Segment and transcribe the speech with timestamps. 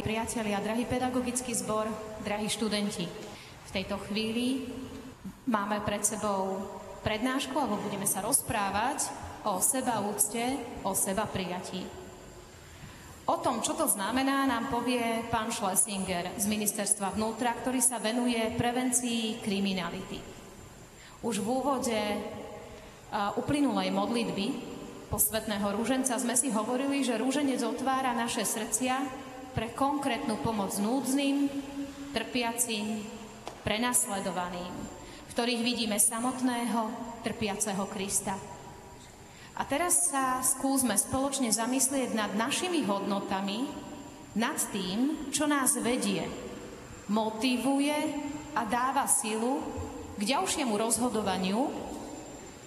[0.00, 1.84] drahí priatelia, drahý pedagogický zbor,
[2.24, 3.04] drahí študenti.
[3.68, 4.64] V tejto chvíli
[5.44, 6.56] máme pred sebou
[7.04, 9.12] prednášku, alebo budeme sa rozprávať
[9.44, 10.56] o seba úcte,
[10.88, 11.84] o seba prijatí.
[13.28, 18.40] O tom, čo to znamená, nám povie pán Schlesinger z Ministerstva vnútra, ktorý sa venuje
[18.56, 20.16] prevencii kriminality.
[21.20, 22.00] Už v úvode
[23.36, 24.46] uplynulej modlitby
[25.12, 31.50] posvetného rúženca sme si hovorili, že rúženec otvára naše srdcia pre konkrétnu pomoc núdznym,
[32.10, 33.02] trpiacim,
[33.62, 34.72] prenasledovaným,
[35.26, 36.90] v ktorých vidíme samotného,
[37.22, 38.34] trpiaceho Krista.
[39.60, 43.68] A teraz sa skúsme spoločne zamyslieť nad našimi hodnotami,
[44.34, 46.24] nad tým, čo nás vedie,
[47.10, 47.98] motivuje
[48.56, 49.60] a dáva silu
[50.16, 51.70] k ďalšiemu rozhodovaniu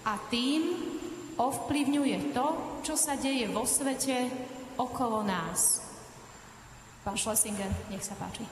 [0.04, 0.62] a tým
[1.34, 2.46] ovplyvňuje to,
[2.86, 4.30] čo sa deje vo svete
[4.78, 5.83] okolo nás.
[7.04, 8.48] Pán Schlesinger, nech sa páči.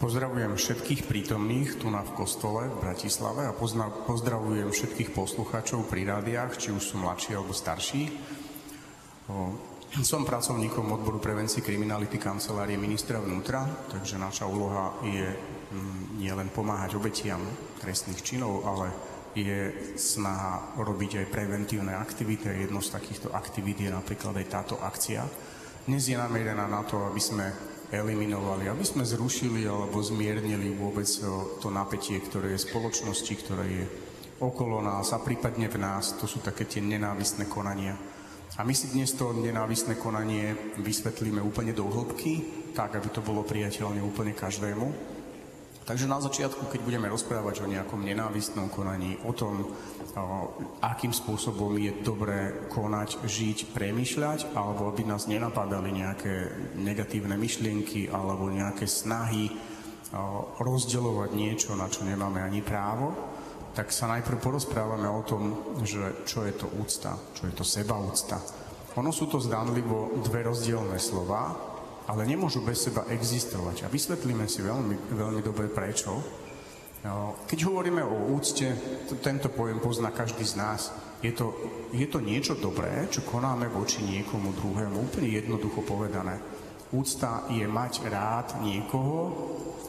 [0.00, 6.08] Pozdravujem všetkých prítomných tu na v kostole v Bratislave a pozna, pozdravujem všetkých poslucháčov pri
[6.08, 8.08] rádiách, či už sú mladší alebo starší.
[9.28, 9.52] O,
[10.00, 16.96] som pracovníkom odboru prevencie kriminality kancelárie ministra vnútra, takže naša úloha je mm, nielen pomáhať
[16.96, 17.44] obetiam
[17.84, 18.88] trestných činov, ale
[19.36, 25.28] je snaha robiť aj preventívne aktivity jedno z takýchto aktivít je napríklad aj táto akcia.
[25.88, 27.48] Dnes je namerená na to, aby sme
[27.88, 31.08] eliminovali, aby sme zrušili alebo zmiernili vôbec
[31.64, 33.84] to napätie, ktoré je v spoločnosti, ktoré je
[34.36, 36.12] okolo nás a prípadne v nás.
[36.20, 37.96] To sú také tie nenávistné konania.
[38.60, 43.40] A my si dnes to nenávistné konanie vysvetlíme úplne do hĺbky, tak, aby to bolo
[43.40, 45.16] priateľne úplne každému.
[45.88, 49.72] Takže na začiatku, keď budeme rozprávať o nejakom nenávistnom konaní, o tom,
[50.84, 58.52] akým spôsobom je dobré konať, žiť, premyšľať, alebo aby nás nenapadali nejaké negatívne myšlienky alebo
[58.52, 59.48] nejaké snahy
[60.60, 63.16] rozdeľovať niečo, na čo nemáme ani právo,
[63.72, 68.36] tak sa najprv porozprávame o tom, že čo je to úcta, čo je to sebaúcta.
[69.00, 71.77] Ono sú to zdánlivo dve rozdielne slova,
[72.08, 73.84] ale nemôžu bez seba existovať.
[73.84, 76.16] A vysvetlíme si veľmi, veľmi dobre prečo.
[77.04, 78.64] No, keď hovoríme o úcte,
[79.22, 80.90] tento pojem pozná každý z nás.
[81.22, 81.54] Je to,
[81.94, 86.57] je to niečo dobré, čo konáme voči niekomu druhému, úplne jednoducho povedané.
[86.88, 89.36] Úcta je mať rád niekoho,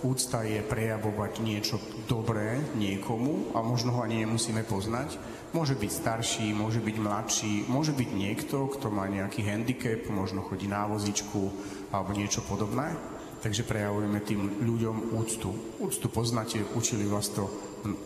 [0.04, 1.80] úcta je prejavovať niečo
[2.12, 5.16] dobré niekomu a možno ho ani nemusíme poznať.
[5.56, 10.68] Môže byť starší, môže byť mladší, môže byť niekto, kto má nejaký handicap, možno chodí
[10.68, 11.52] na vozičku
[11.96, 12.92] alebo niečo podobné.
[13.40, 15.80] Takže prejavujeme tým ľuďom úctu.
[15.80, 17.48] Úctu poznáte, učili vás to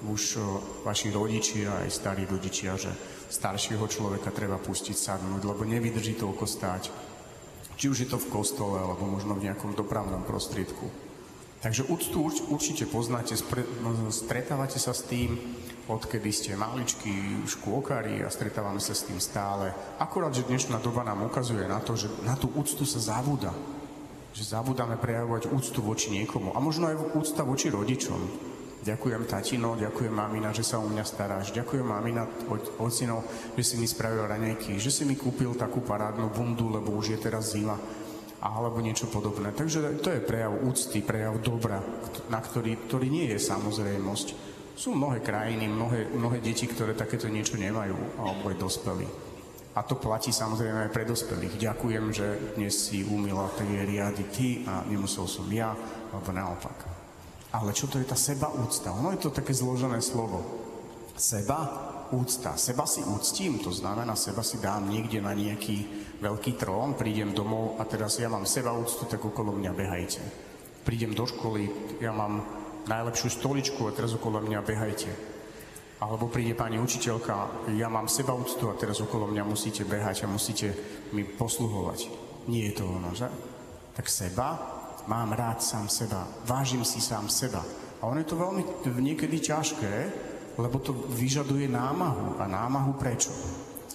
[0.05, 0.37] už
[0.85, 2.93] vaši rodičia, aj starí rodičia, že
[3.33, 6.83] staršieho človeka treba pustiť sadnúť, lebo nevydrží toľko stáť.
[7.83, 10.87] Či už je to v kostole, alebo možno v nejakom dopravnom prostriedku.
[11.59, 13.35] Takže úctu určite poznáte,
[14.07, 15.35] stretávate sa s tým,
[15.91, 19.75] odkedy ste maličkí škôkari a stretávame sa s tým stále.
[19.99, 23.51] Akurát, že dnešná doba nám ukazuje na to, že na tú úctu sa zabúda.
[24.31, 26.55] Že zabúdame prejavovať úctu voči niekomu.
[26.55, 28.52] A možno aj úcta voči rodičom.
[28.83, 31.55] Ďakujem tatino, ďakujem mamina, že sa o mňa staráš.
[31.55, 32.27] Ďakujem mamina,
[32.83, 33.23] ocino,
[33.55, 37.19] že si mi spravil raňajky, že si mi kúpil takú parádnu bundu, lebo už je
[37.23, 37.79] teraz zima
[38.43, 39.55] alebo niečo podobné.
[39.55, 41.79] Takže to je prejav úcty, prejav dobra,
[42.27, 44.27] na ktorý, ktorý nie je samozrejmosť.
[44.75, 49.07] Sú mnohé krajiny, mnohé, mnohé deti, ktoré takéto niečo nemajú, alebo aj dospelí.
[49.73, 51.55] A to platí samozrejme aj pre dospelých.
[51.55, 52.27] Ďakujem, že
[52.59, 55.71] dnes si umila tie riady ty a nemusel som ja,
[56.11, 56.92] alebo naopak.
[57.53, 58.89] Ale čo to je tá seba úcta?
[58.97, 60.41] Ono je to také zložené slovo.
[61.13, 62.57] Seba úcta.
[62.57, 67.77] Seba si úctím, to znamená, seba si dám niekde na nejaký veľký trón, prídem domov
[67.77, 70.21] a teraz ja mám seba úctu, tak okolo mňa behajte.
[70.81, 72.41] Prídem do školy, ja mám
[72.89, 75.11] najlepšiu stoličku a teraz okolo mňa behajte.
[76.03, 80.31] Alebo príde pani učiteľka, ja mám seba úctu a teraz okolo mňa musíte behať a
[80.31, 80.75] musíte
[81.15, 82.11] mi posluhovať.
[82.51, 83.29] Nie je to ono, že?
[83.95, 84.47] Tak seba,
[85.07, 87.63] mám rád sám seba, vážim si sám seba.
[87.99, 88.63] A ono je to veľmi
[88.99, 89.93] niekedy ťažké,
[90.59, 92.37] lebo to vyžaduje námahu.
[92.37, 93.31] A námahu prečo?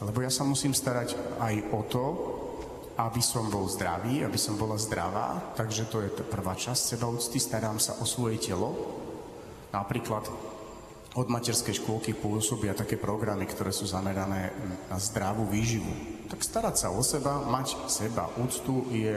[0.00, 2.04] Lebo ja sa musím starať aj o to,
[2.98, 5.54] aby som bol zdravý, aby som bola zdravá.
[5.54, 8.74] Takže to je prvá časť sebaúcty, starám sa o svoje telo.
[9.70, 10.26] Napríklad
[11.14, 14.54] od materskej škôlky pôsobia také programy, ktoré sú zamerané
[14.90, 15.90] na zdravú výživu.
[16.30, 19.14] Tak starať sa o seba, mať seba úctu je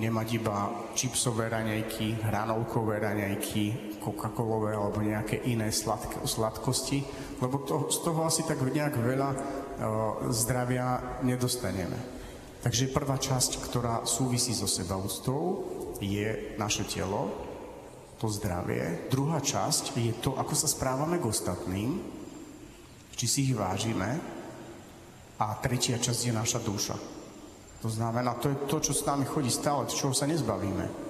[0.00, 7.04] nemať iba čipsové raňajky, hranolkové raňajky, coca-colové alebo nejaké iné sladk- sladkosti,
[7.44, 9.38] lebo to, z toho asi tak nejak veľa o,
[10.32, 12.16] zdravia nedostaneme.
[12.64, 15.68] Takže prvá časť, ktorá súvisí so sebaúctou,
[16.00, 17.28] je naše telo,
[18.16, 19.12] to zdravie.
[19.12, 22.00] Druhá časť je to, ako sa správame k ostatným,
[23.12, 24.16] či si ich vážime.
[25.36, 27.15] A tretia časť je naša duša.
[27.82, 31.06] To znamená, to je to, čo s nami chodí stále, čoho sa nezbavíme.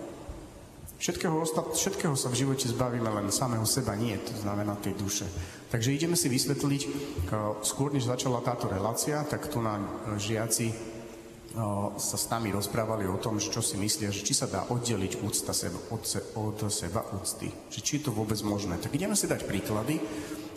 [0.97, 5.29] Všetkého, ostat, všetkého sa v živote zbavíme, len samého seba nie, to znamená tej duše.
[5.69, 6.83] Takže ideme si vysvetliť,
[7.61, 10.75] skôr než začala táto relácia, tak tu nám e, žiaci e,
[12.01, 15.53] sa s nami rozprávali o tom, čo si myslia, že či sa dá oddeliť úcta
[15.53, 17.53] seba, od, se, od seba úcty.
[17.69, 18.81] Že či je to vôbec možné.
[18.81, 20.01] Tak ideme si dať príklady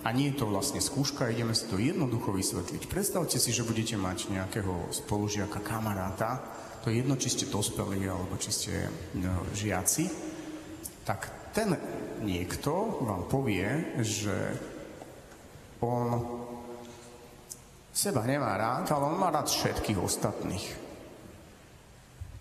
[0.04, 2.88] a nie je to vlastne skúška, ideme si to jednoducho vysvetliť.
[2.88, 6.40] Predstavte si, že budete mať nejakého spolužiaka, kamaráta,
[6.80, 8.74] to je jedno, či ste dospelí alebo či ste
[9.20, 10.08] no, žiaci,
[11.04, 11.76] tak ten
[12.24, 14.36] niekto vám povie, že
[15.84, 16.08] on
[17.92, 20.66] seba nemá rád, ale on má rád všetkých ostatných.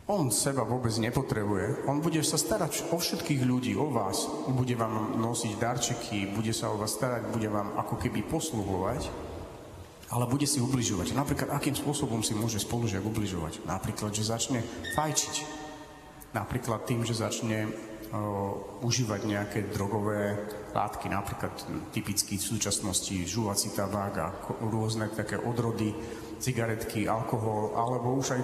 [0.08, 1.84] On seba vôbec nepotrebuje.
[1.84, 4.24] On bude sa starať o všetkých ľudí, o vás.
[4.48, 9.04] Bude vám nosiť darčeky, bude sa o vás starať, bude vám ako keby posluhovať,
[10.08, 11.12] ale bude si ubližovať.
[11.12, 13.68] Napríklad, akým spôsobom si môže spolužiak ubližovať?
[13.68, 14.64] Napríklad, že začne
[14.96, 15.44] fajčiť.
[16.32, 17.68] Napríklad tým, že začne
[18.80, 20.40] užívať nejaké drogové
[20.72, 21.52] látky, napríklad
[21.92, 24.32] typicky v súčasnosti žuvací tabák a
[24.64, 25.92] rôzne také odrody,
[26.38, 28.42] cigaretky, alkohol, alebo už aj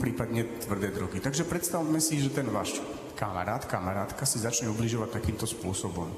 [0.00, 1.20] prípadne tvrdé drogy.
[1.20, 2.80] Takže predstavme si, že ten váš
[3.14, 6.08] kamarát, kamarátka si začne ubližovať takýmto spôsobom.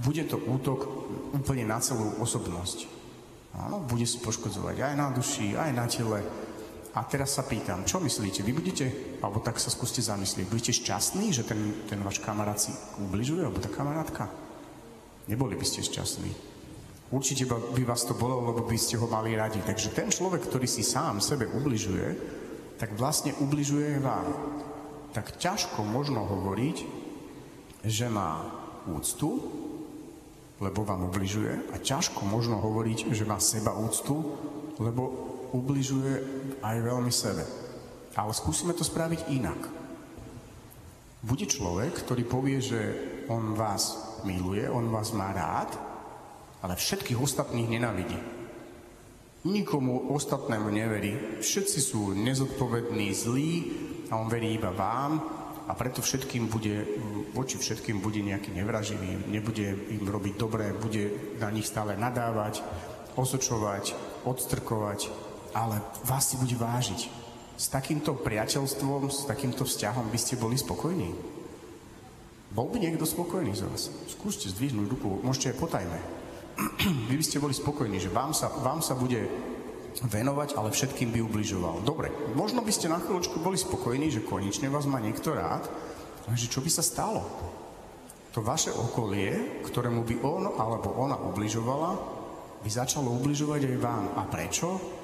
[0.00, 0.86] Bude to útok
[1.34, 2.86] úplne na celú osobnosť.
[3.58, 6.22] Áno, bude si poškodzovať aj na duši, aj na tele,
[6.90, 8.42] a teraz sa pýtam, čo myslíte?
[8.42, 8.86] Vy budete,
[9.22, 13.62] alebo tak sa skúste zamyslieť, budete šťastní, že ten, ten váš kamarát si ubližuje, alebo
[13.62, 14.26] tá kamarátka?
[15.30, 16.49] Neboli by ste šťastní.
[17.10, 19.58] Určite by vás to bolo, lebo by ste ho mali radi.
[19.58, 22.06] Takže ten človek, ktorý si sám sebe ubližuje,
[22.78, 24.30] tak vlastne ubližuje vám.
[25.10, 26.76] Tak ťažko možno hovoriť,
[27.82, 28.46] že má
[28.86, 29.42] úctu,
[30.62, 34.14] lebo vám ubližuje, a ťažko možno hovoriť, že má seba úctu,
[34.78, 35.02] lebo
[35.50, 36.14] ubližuje
[36.62, 37.42] aj veľmi sebe.
[38.14, 39.60] Ale skúsime to spraviť inak.
[41.26, 42.80] Bude človek, ktorý povie, že
[43.26, 45.89] on vás miluje, on vás má rád,
[46.60, 48.18] ale všetkých ostatných nenávidí.
[49.40, 51.40] Nikomu ostatnému neverí.
[51.40, 53.52] Všetci sú nezodpovední, zlí
[54.12, 55.16] a on verí iba vám
[55.64, 56.84] a preto všetkým bude,
[57.32, 62.60] voči všetkým bude nejaký nevraživý, nebude im robiť dobré, bude na nich stále nadávať,
[63.16, 63.96] osočovať,
[64.28, 65.08] odstrkovať,
[65.56, 67.08] ale vás si bude vážiť.
[67.56, 71.12] S takýmto priateľstvom, s takýmto vzťahom by ste boli spokojní?
[72.50, 73.88] Bol by niekto spokojný z vás?
[74.10, 76.19] Skúste zdvihnúť ruku, môžete aj potajme.
[77.10, 79.18] Vy by ste boli spokojní, že vám sa, vám sa bude
[80.00, 81.82] venovať, ale všetkým by ubližoval.
[81.82, 85.66] Dobre, možno by ste na chvíľočku boli spokojní, že konečne vás má niekto rád,
[86.30, 87.26] lenže čo by sa stalo?
[88.30, 91.90] To vaše okolie, ktorému by on alebo ona ubližovala,
[92.62, 94.04] by začalo ubližovať aj vám.
[94.14, 95.00] A prečo?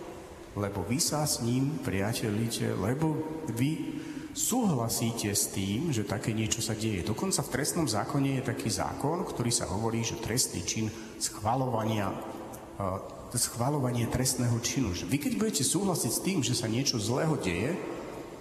[0.56, 3.12] lebo vy sa s ním priateľíte, lebo
[3.52, 3.95] vy
[4.36, 7.00] súhlasíte s tým, že také niečo sa deje.
[7.00, 10.86] Dokonca v trestnom zákone je taký zákon, ktorý sa hovorí, že trestný čin
[11.16, 13.00] schvalovania, uh,
[13.32, 14.92] schvalovanie trestného činu.
[14.92, 17.72] Že vy keď budete súhlasiť s tým, že sa niečo zlého deje,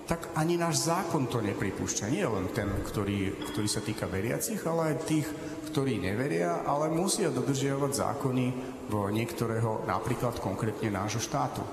[0.06, 2.14] tak ani náš zákon to nepripúšťa.
[2.14, 5.26] Nie len ten, ktorý, ktorý sa týka veriacich, ale aj tých,
[5.72, 8.46] ktorí neveria, ale musia dodržiavať zákony
[8.86, 11.66] v niektorého, napríklad konkrétne nášho štátu.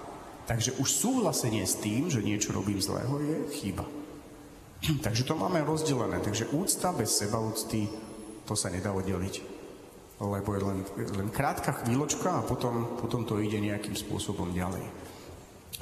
[0.49, 4.02] Takže už súhlasenie s tým, že niečo robím zlého, je chyba.
[4.83, 6.19] Takže to máme rozdelené.
[6.19, 7.87] Takže úcta bez sebaúcty,
[8.43, 9.35] to sa nedá oddeliť.
[10.23, 10.81] Lebo je len,
[11.19, 14.83] len krátka chvíľočka a potom, potom to ide nejakým spôsobom ďalej.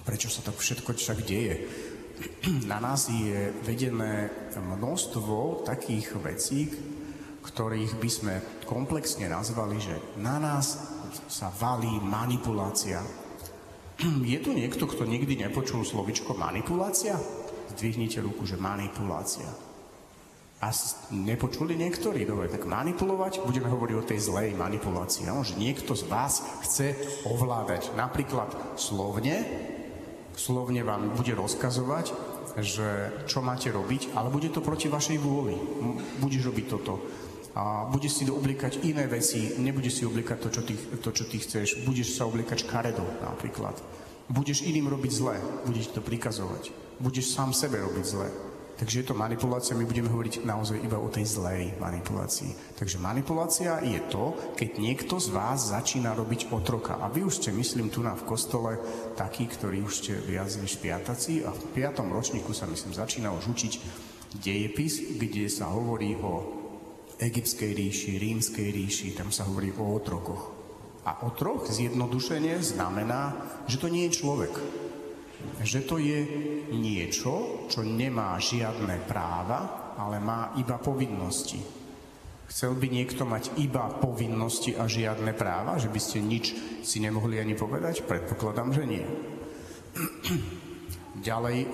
[0.05, 1.55] Prečo sa tak všetko však deje?
[2.69, 6.69] Na nás je vedené množstvo takých vecí,
[7.41, 8.35] ktorých by sme
[8.69, 10.77] komplexne nazvali, že na nás
[11.29, 13.01] sa valí manipulácia,
[14.01, 17.21] je tu niekto, kto nikdy nepočul slovičko manipulácia?
[17.77, 19.47] Zdvihnite ruku, že manipulácia.
[20.61, 20.69] A
[21.17, 22.29] nepočuli niektorí?
[22.29, 25.25] Dobre, tak manipulovať, budeme hovoriť o tej zlej manipulácii.
[25.25, 26.93] No, že niekto z vás chce
[27.25, 29.41] ovládať napríklad slovne,
[30.37, 32.13] slovne vám bude rozkazovať,
[32.61, 32.89] že
[33.25, 35.57] čo máte robiť, ale bude to proti vašej vôli.
[36.21, 37.01] Budeš robiť toto
[37.57, 41.37] a budeš si oblikať iné veci, nebudeš si oblikať to, čo ty, to, čo ty
[41.43, 43.75] chceš, budeš sa oblikať škaredo napríklad.
[44.31, 45.37] Budeš iným robiť zle,
[45.67, 46.90] budeš to prikazovať.
[47.01, 48.29] Budeš sám sebe robiť zle.
[48.81, 52.81] Takže je to manipulácia, my budeme hovoriť naozaj iba o tej zlej manipulácii.
[52.81, 56.97] Takže manipulácia je to, keď niekto z vás začína robiť otroka.
[56.97, 58.81] A vy už ste, myslím, tu na v kostole
[59.21, 63.53] takí, ktorí už ste viac než piataci a v piatom ročníku sa, myslím, začína už
[63.53, 63.73] učiť
[64.41, 66.33] dejepis, kde sa hovorí o
[67.21, 70.57] egyptskej ríši, rímskej ríši, tam sa hovorí o otrokoch.
[71.05, 73.37] A otrok zjednodušenie znamená,
[73.69, 74.53] že to nie je človek,
[75.61, 76.19] že to je
[76.73, 81.61] niečo, čo nemá žiadne práva, ale má iba povinnosti.
[82.51, 86.47] Chcel by niekto mať iba povinnosti a žiadne práva, že by ste nič
[86.83, 88.03] si nemohli ani povedať?
[88.03, 89.05] Predpokladám, že nie.
[91.11, 91.67] Ďalej,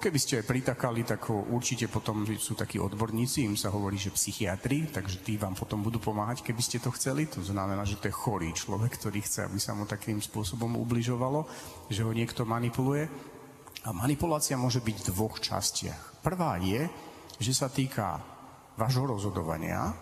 [0.00, 4.88] keby ste aj pritakali, tak určite potom sú takí odborníci, im sa hovorí, že psychiatri,
[4.88, 7.28] takže tí vám potom budú pomáhať, keby ste to chceli.
[7.36, 11.44] To znamená, že to je chorý človek, ktorý chce, aby sa mu takým spôsobom ubližovalo,
[11.92, 13.04] že ho niekto manipuluje.
[13.84, 16.24] A manipulácia môže byť v dvoch častiach.
[16.24, 16.88] Prvá je,
[17.36, 18.24] že sa týka
[18.80, 19.92] vášho rozhodovania,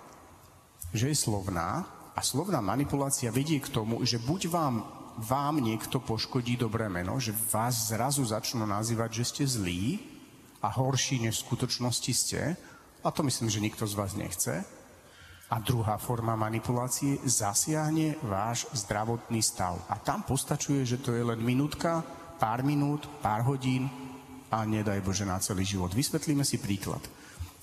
[0.95, 1.83] že je slovná
[2.15, 4.75] a slovná manipulácia vedie k tomu, že buď vám
[5.19, 10.01] vám niekto poškodí dobré meno, že vás zrazu začnú nazývať, že ste zlí
[10.59, 12.41] a horší, než v skutočnosti ste,
[13.05, 14.65] a to myslím, že nikto z vás nechce.
[15.53, 19.77] A druhá forma manipulácie zasiahne váš zdravotný stav.
[19.93, 22.01] A tam postačuje, že to je len minútka,
[22.41, 23.87] pár minút, pár hodín
[24.49, 25.93] a nedaj Bože na celý život.
[25.93, 27.05] Vysvetlíme si príklad.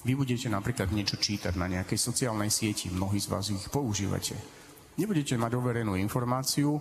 [0.05, 4.37] Vy budete napríklad niečo čítať na nejakej sociálnej sieti, mnohí z vás ich používate.
[4.97, 6.77] Nebudete mať overenú informáciu,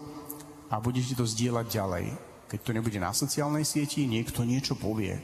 [0.70, 2.06] a budete to zdieľať ďalej.
[2.46, 5.18] Keď to nebude na sociálnej sieti, niekto niečo povie.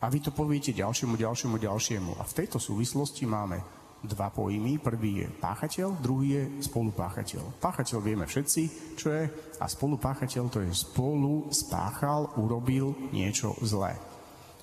[0.00, 2.10] A vy to poviete ďalšiemu, ďalšiemu, ďalšiemu.
[2.20, 3.60] A v tejto súvislosti máme
[4.04, 4.76] dva pojmy.
[4.76, 7.60] Prvý je páchateľ, druhý je spolupáchateľ.
[7.60, 8.62] Páchateľ vieme všetci,
[9.00, 9.24] čo je,
[9.56, 13.96] a spolupáchateľ to je spolu spáchal, urobil niečo zlé.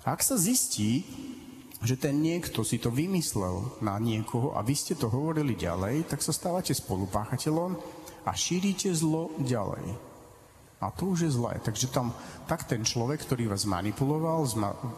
[0.06, 1.02] Ak sa zistí,
[1.84, 6.24] že ten niekto si to vymyslel na niekoho a vy ste to hovorili ďalej, tak
[6.24, 10.14] sa stávate spolupáchateľom a šírite zlo ďalej.
[10.84, 11.56] A to už je zlé.
[11.64, 12.12] Takže tam
[12.44, 14.44] tak ten človek, ktorý vás manipuloval,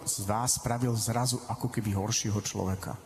[0.06, 2.98] z vás spravil zrazu ako keby horšieho človeka.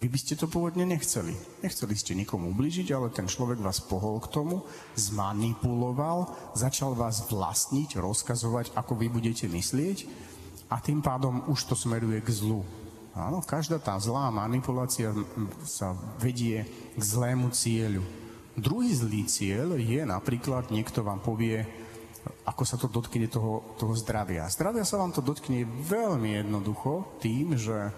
[0.00, 1.36] Vy by ste to pôvodne nechceli.
[1.60, 4.64] Nechceli ste nikomu ubližiť, ale ten človek vás pohol k tomu,
[4.96, 10.08] zmanipuloval, začal vás vlastniť, rozkazovať, ako vy budete myslieť
[10.72, 12.64] a tým pádom už to smeruje k zlu.
[13.12, 15.12] Áno, každá tá zlá manipulácia
[15.68, 16.64] sa vedie
[16.96, 18.00] k zlému cieľu.
[18.60, 21.64] Druhý zlý cieľ je napríklad, niekto vám povie,
[22.44, 24.44] ako sa to dotkne toho, toho zdravia.
[24.52, 27.88] Zdravia sa vám to dotkne veľmi jednoducho tým, že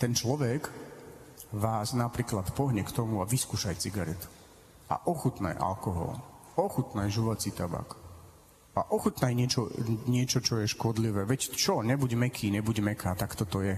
[0.00, 0.72] ten človek
[1.52, 4.28] vás napríklad pohne k tomu a vyskúšaj cigaretu.
[4.88, 6.16] A ochutnaj alkohol.
[6.56, 8.00] Ochutnaj žuvací tabak.
[8.76, 9.68] A ochutnaj niečo,
[10.08, 11.28] niečo, čo je škodlivé.
[11.28, 13.76] Veď čo, nebuď meký, nebuď meká, tak toto je.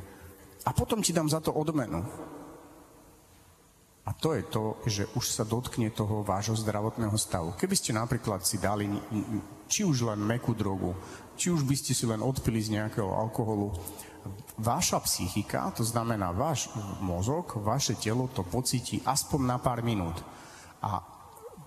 [0.67, 2.03] A potom ti dám za to odmenu.
[4.09, 7.53] A to je to, že už sa dotkne toho vášho zdravotného stavu.
[7.61, 8.89] Keby ste napríklad si dali
[9.69, 10.97] či už len mekú drogu,
[11.37, 13.69] či už by ste si len odpili z nejakého alkoholu,
[14.57, 16.73] vaša psychika, to znamená váš
[17.05, 20.17] mozog, vaše telo to pocíti aspoň na pár minút.
[20.81, 21.05] A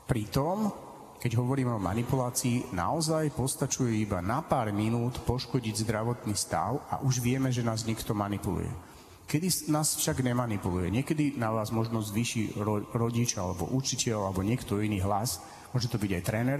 [0.09, 0.73] pritom,
[1.21, 7.21] keď hovoríme o manipulácii, naozaj postačuje iba na pár minút poškodiť zdravotný stav a už
[7.21, 8.90] vieme, že nás niekto manipuluje.
[9.31, 10.91] Kedy nás však nemanipuluje.
[10.91, 15.39] Niekedy na vás možno zvýši ro- rodič alebo učiteľ alebo niekto iný hlas,
[15.71, 16.59] môže to byť aj tréner,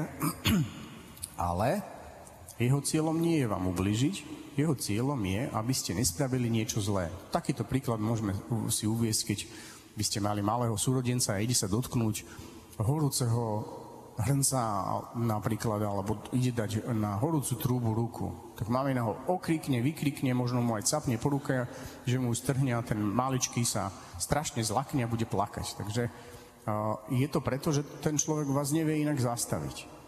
[1.52, 1.84] ale
[2.56, 4.16] jeho cieľom nie je vám ubližiť,
[4.56, 7.12] jeho cieľom je, aby ste nespravili niečo zlé.
[7.36, 8.32] Takýto príklad môžeme
[8.72, 9.40] si uviesť, keď
[10.00, 12.24] by ste mali malého súrodenca a ide sa dotknúť
[12.80, 13.68] horúceho
[14.24, 14.60] hrnca
[15.18, 20.78] napríklad, alebo ide dať na horúcu trúbu ruku, tak mamina ho okrikne, vykrikne, možno mu
[20.78, 21.66] aj capne po ruke,
[22.06, 23.90] že mu strhne a ten maličký sa
[24.22, 25.68] strašne zlakne a bude plakať.
[25.82, 26.04] Takže
[27.10, 30.00] je to preto, že ten človek vás nevie inak zastaviť.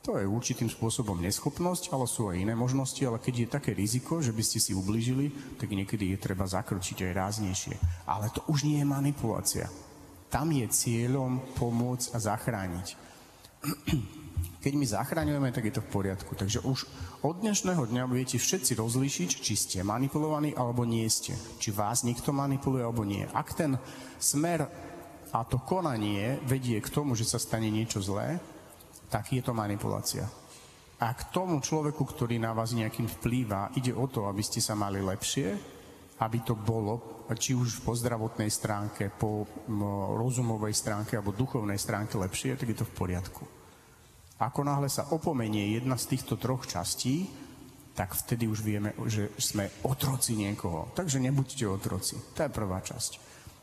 [0.00, 4.24] To je určitým spôsobom neschopnosť, ale sú aj iné možnosti, ale keď je také riziko,
[4.24, 5.28] že by ste si ublížili,
[5.60, 7.74] tak niekedy je treba zakročiť aj ráznejšie.
[8.08, 9.68] Ale to už nie je manipulácia.
[10.32, 13.09] Tam je cieľom pomôcť a zachrániť.
[14.60, 16.36] Keď my zachraňujeme, tak je to v poriadku.
[16.36, 16.84] Takže už
[17.24, 21.32] od dnešného dňa budete všetci rozlíšiť, či ste manipulovaní alebo nie ste.
[21.56, 23.24] Či vás niekto manipuluje alebo nie.
[23.32, 23.80] Ak ten
[24.20, 24.68] smer
[25.30, 28.36] a to konanie vedie k tomu, že sa stane niečo zlé,
[29.08, 30.28] tak je to manipulácia.
[31.00, 34.76] A k tomu človeku, ktorý na vás nejakým vplýva, ide o to, aby ste sa
[34.76, 35.79] mali lepšie,
[36.20, 39.46] aby to bolo, či už po zdravotnej stránke, po
[40.18, 43.42] rozumovej stránke alebo duchovnej stránke lepšie, tak je to v poriadku.
[44.40, 47.28] Ako náhle sa opomenie jedna z týchto troch častí,
[47.92, 50.88] tak vtedy už vieme, že sme otroci niekoho.
[50.96, 52.16] Takže nebuďte otroci.
[52.36, 53.12] To je prvá časť.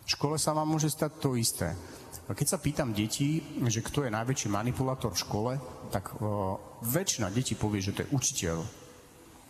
[0.05, 1.73] V škole sa vám môže stať to isté.
[2.27, 5.51] Keď sa pýtam detí, že kto je najväčší manipulátor v škole,
[5.91, 8.57] tak o, väčšina detí povie, že to je učiteľ.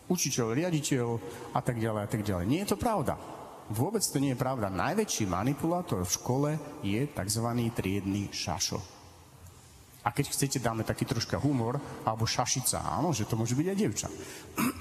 [0.08, 1.06] Učiteľ, riaditeľ
[1.52, 2.44] a tak ďalej a tak ďalej.
[2.48, 3.14] Nie je to pravda.
[3.68, 4.72] Vôbec to nie je pravda.
[4.72, 6.50] Najväčší manipulátor v škole
[6.80, 7.46] je tzv.
[7.76, 8.80] triedny šašo.
[10.04, 11.76] A keď chcete, dáme taký troška humor,
[12.08, 14.08] alebo šašica, áno, že to môže byť aj dievča.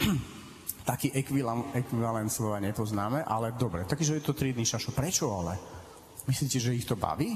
[0.87, 4.95] taký ekvivalent, ekvivalent slova nepoznáme, ale dobre, takže je to triedny šašo.
[4.95, 5.59] Prečo ale?
[6.31, 7.35] Myslíte, že ich to baví?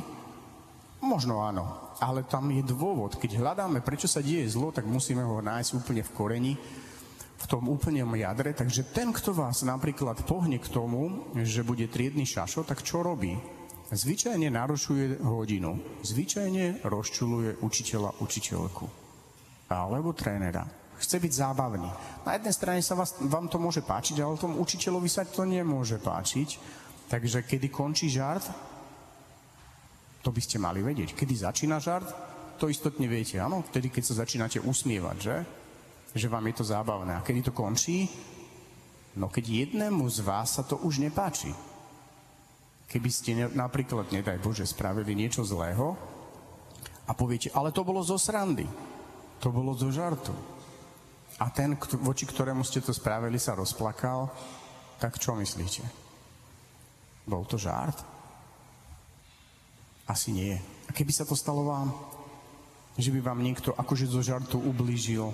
[1.04, 3.20] Možno áno, ale tam je dôvod.
[3.20, 6.54] Keď hľadáme, prečo sa deje zlo, tak musíme ho nájsť úplne v koreni,
[7.42, 8.54] v tom úplnom jadre.
[8.54, 13.34] Takže ten, kto vás napríklad pohne k tomu, že bude triedny šašo, tak čo robí?
[13.92, 15.76] Zvyčajne narušuje hodinu.
[16.06, 18.86] Zvyčajne rozčuluje učiteľa, učiteľku.
[19.68, 20.64] Alebo trénera.
[21.02, 21.90] Chce byť zábavný.
[22.24, 25.98] Na jednej strane sa vás, vám to môže páčiť, ale tomu učiteľovi sa to nemôže
[25.98, 26.50] páčiť.
[27.10, 28.46] Takže kedy končí žart,
[30.22, 31.18] to by ste mali vedieť.
[31.18, 32.08] Kedy začína žart,
[32.62, 33.66] to istotne viete, áno?
[33.66, 35.36] Vtedy, keď sa začínate usmievať, že?
[36.12, 37.16] Že vám je to zábavné.
[37.16, 38.12] A kedy to končí?
[39.16, 41.52] No keď jednému z vás sa to už nepáči.
[42.92, 45.96] Keby ste ne, napríklad, nedaj Bože, spravili niečo zlého
[47.08, 48.68] a poviete, ale to bolo zo srandy,
[49.40, 50.36] to bolo zo žartu.
[51.40, 54.28] A ten, voči ktorému ste to spravili, sa rozplakal,
[55.00, 55.88] tak čo myslíte?
[57.24, 57.96] Bol to žart?
[60.12, 60.54] Asi nie.
[60.86, 61.96] A keby sa to stalo vám?
[63.00, 65.32] Že by vám niekto akože zo žartu ublížil,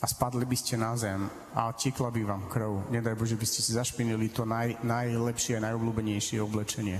[0.00, 2.90] a spadli by ste na zem a tiekla by vám krv.
[2.90, 6.98] Nedaj Bože, by ste si zašpinili to naj, najlepšie, najobľúbenejšie oblečenie.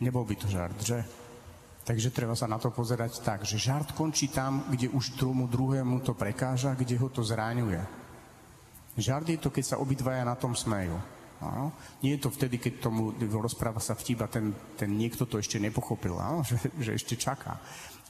[0.00, 1.02] Nebol by to žart, že?
[1.82, 5.98] Takže treba sa na to pozerať tak, že žart končí tam, kde už tomu druhému
[6.06, 7.82] to prekáža, kde ho to zráňuje.
[8.94, 10.94] Žart je to, keď sa obidvaja na tom smejú.
[11.42, 11.74] Áno?
[12.06, 15.58] Nie je to vtedy, keď tomu rozpráva sa vtip a ten, ten niekto to ešte
[15.58, 16.44] nepochopil, áno?
[16.48, 17.58] Že, že ešte čaká.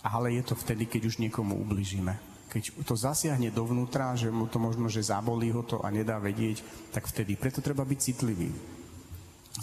[0.04, 4.60] Ale je to vtedy, keď už niekomu ubližíme keď to zasiahne dovnútra, že mu to
[4.60, 6.60] možno, že zabolí ho to a nedá vedieť,
[6.92, 7.40] tak vtedy.
[7.40, 8.52] Preto treba byť citlivý.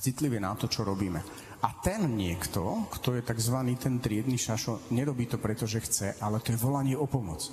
[0.02, 1.22] Citlivý na to, čo robíme.
[1.62, 3.58] A ten niekto, kto je tzv.
[3.78, 7.46] ten triedny šašo, nerobí to preto, že chce, ale to je volanie o pomoc.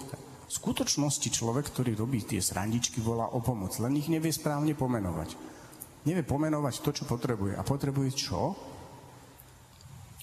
[0.47, 5.37] V skutočnosti človek, ktorý robí tie srandičky, volá o pomoc, len ich nevie správne pomenovať.
[6.09, 7.61] Nevie pomenovať to, čo potrebuje.
[7.61, 8.57] A potrebuje čo?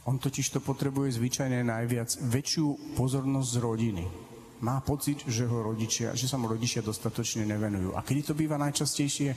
[0.09, 4.05] On totiž to potrebuje zvyčajne najviac väčšiu pozornosť z rodiny
[4.63, 7.93] má pocit, že, ho rodičia, že sa mu rodičia dostatočne nevenujú.
[7.93, 9.35] A kedy to býva najčastejšie?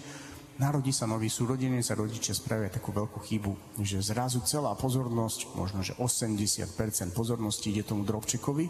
[0.57, 5.85] Narodí sa nový súrodenec a rodičia spravia takú veľkú chybu, že zrazu celá pozornosť, možno
[5.85, 6.65] že 80%
[7.13, 8.65] pozornosti ide tomu drobčekovi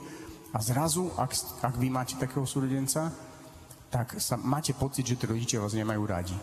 [0.51, 1.31] a zrazu, ak,
[1.62, 3.14] ak vy máte takého súrodenca,
[3.87, 6.35] tak sa, máte pocit, že tí rodičia vás nemajú radi.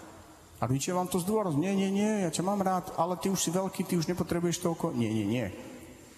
[0.64, 3.42] A rodičia vám to zdôraz, nie, nie, nie, ja ťa mám rád, ale ty už
[3.44, 4.96] si veľký, ty už nepotrebuješ toľko.
[4.96, 5.52] Nie, nie, nie.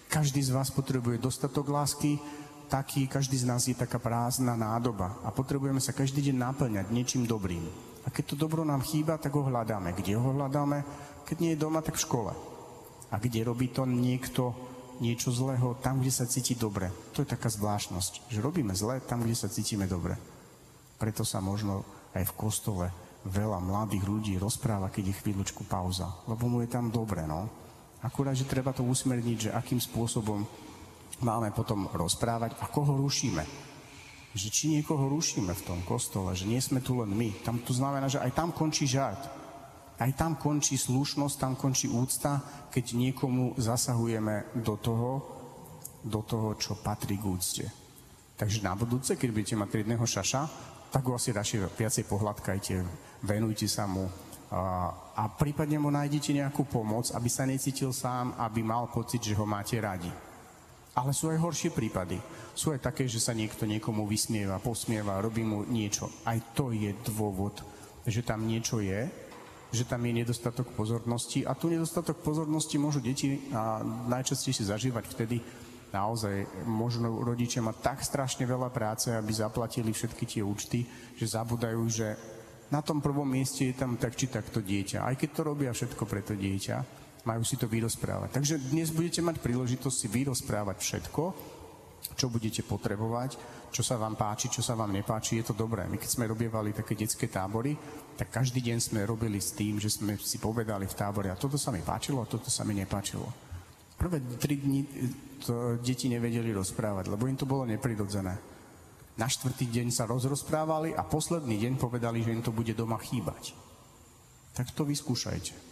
[0.06, 2.22] Každý z vás potrebuje dostatok lásky,
[2.66, 7.24] taký, každý z nás je taká prázdna nádoba a potrebujeme sa každý deň naplňať niečím
[7.24, 7.62] dobrým.
[8.06, 9.90] A keď to dobro nám chýba, tak ho hľadáme.
[9.94, 10.86] Kde ho hľadáme?
[11.26, 12.32] Keď nie je doma, tak v škole.
[13.10, 14.54] A kde robí to niekto
[15.02, 15.74] niečo zlého?
[15.82, 16.90] Tam, kde sa cíti dobre.
[17.18, 20.14] To je taká zvláštnosť, že robíme zle tam, kde sa cítime dobre.
[21.02, 21.82] Preto sa možno
[22.14, 22.86] aj v kostole
[23.26, 26.06] veľa mladých ľudí rozpráva, keď je chvíľočku pauza.
[26.30, 27.50] Lebo mu je tam dobre, no.
[28.06, 30.46] Akurát, že treba to usmerniť, že akým spôsobom
[31.22, 33.44] máme potom rozprávať a koho rušíme.
[34.36, 37.40] Že či niekoho rušíme v tom kostole, že nie sme tu len my.
[37.40, 39.24] Tam to znamená, že aj tam končí žart.
[39.96, 45.10] Aj tam končí slušnosť, tam končí úcta, keď niekomu zasahujeme do toho,
[46.04, 47.64] do toho, čo patrí k úcte.
[48.36, 50.42] Takže na budúce, keď budete mať triedného šaša,
[50.92, 52.74] tak ho asi radšej viacej pohľadkajte,
[53.24, 54.04] venujte sa mu
[54.52, 59.34] a, a prípadne mu nájdete nejakú pomoc, aby sa necítil sám, aby mal pocit, že
[59.34, 60.12] ho máte radi.
[60.96, 62.16] Ale sú aj horšie prípady.
[62.56, 66.08] Sú aj také, že sa niekto niekomu vysmieva, posmieva, robí mu niečo.
[66.24, 67.60] Aj to je dôvod,
[68.08, 69.04] že tam niečo je,
[69.76, 71.44] že tam je nedostatok pozornosti.
[71.44, 73.44] A tu nedostatok pozornosti môžu deti
[74.08, 75.36] najčastejšie zažívať vtedy,
[75.92, 81.82] naozaj možno rodičia mať tak strašne veľa práce, aby zaplatili všetky tie účty, že zabudajú,
[81.92, 82.16] že
[82.72, 85.04] na tom prvom mieste je tam tak či takto dieťa.
[85.04, 88.30] Aj keď to robia všetko pre to dieťa, majú si to vyrozprávať.
[88.38, 91.22] Takže dnes budete mať príležitosť si vyrozprávať všetko,
[92.14, 93.34] čo budete potrebovať,
[93.74, 95.90] čo sa vám páči, čo sa vám nepáči, je to dobré.
[95.90, 97.74] My keď sme robievali také detské tábory,
[98.14, 101.58] tak každý deň sme robili s tým, že sme si povedali v tábore, a toto
[101.58, 103.26] sa mi páčilo, a toto sa mi nepáčilo.
[103.98, 104.80] Prvé tri dni
[105.42, 108.38] to deti nevedeli rozprávať, lebo im to bolo neprirodzené.
[109.16, 113.56] Na štvrtý deň sa rozrozprávali a posledný deň povedali, že im to bude doma chýbať.
[114.52, 115.65] Tak to vyskúšajte.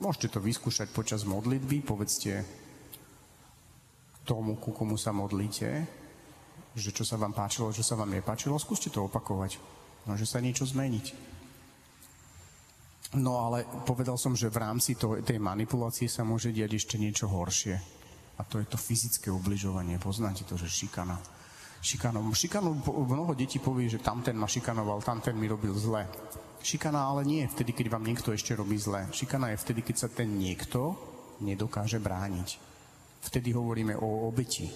[0.00, 2.40] Môžete to vyskúšať počas modlitby, povedzte
[4.24, 5.68] tomu, ku komu sa modlíte,
[6.72, 9.60] že čo sa vám páčilo, čo sa vám nepáčilo, skúste to opakovať.
[10.08, 11.36] Môže sa niečo zmeniť.
[13.20, 17.26] No ale povedal som, že v rámci to, tej manipulácie sa môže diať ešte niečo
[17.26, 17.74] horšie.
[18.38, 20.00] A to je to fyzické ubližovanie.
[20.00, 21.18] Poznáte to, že šikana.
[21.82, 22.24] Šikanou.
[22.32, 26.06] Šikanu mnoho detí povie, že tamten ma šikanoval, tamten mi robil zle.
[26.60, 29.08] Šikana ale nie je vtedy, keď vám niekto ešte robí zle.
[29.16, 30.92] Šikana je vtedy, keď sa ten niekto
[31.40, 32.60] nedokáže brániť.
[33.24, 34.68] Vtedy hovoríme o obeti.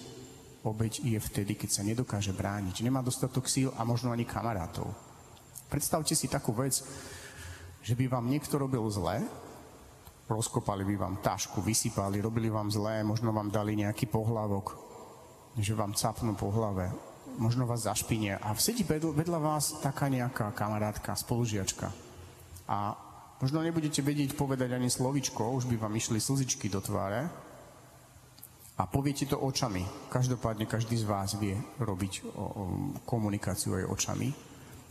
[0.65, 2.81] Obeť je vtedy, keď sa nedokáže brániť.
[2.81, 4.89] Nemá dostatok síl a možno ani kamarátov.
[5.69, 6.81] Predstavte si takú vec,
[7.85, 9.21] že by vám niekto robil zle,
[10.25, 14.73] rozkopali by vám tašku, vysypali, robili vám zlé, možno vám dali nejaký pohlavok,
[15.53, 16.89] že vám capnú po hlave,
[17.37, 21.91] možno vás zašpinia a sedí vedľa vás taká nejaká kamarátka, spolužiačka.
[22.65, 22.97] A
[23.39, 27.27] možno nebudete vedieť povedať ani slovičko, už by vám išli slzičky do tváre
[28.75, 29.85] a poviete to očami.
[30.11, 32.27] Každopádne každý z vás vie robiť
[33.07, 34.29] komunikáciu aj očami.